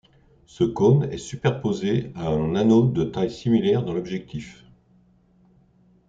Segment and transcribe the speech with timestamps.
[0.47, 4.65] Ce cône est superposé à un anneau de taille similaire dans l'objectif.